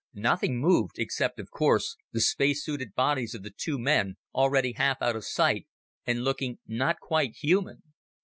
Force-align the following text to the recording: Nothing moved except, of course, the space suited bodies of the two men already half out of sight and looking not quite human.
Nothing 0.15 0.59
moved 0.59 0.97
except, 0.97 1.39
of 1.39 1.51
course, 1.51 1.95
the 2.11 2.21
space 2.21 2.65
suited 2.65 2.95
bodies 2.95 3.35
of 3.35 3.43
the 3.43 3.53
two 3.55 3.77
men 3.77 4.17
already 4.33 4.71
half 4.71 4.99
out 4.99 5.15
of 5.15 5.23
sight 5.25 5.67
and 6.07 6.23
looking 6.23 6.57
not 6.65 6.99
quite 6.99 7.35
human. 7.35 7.83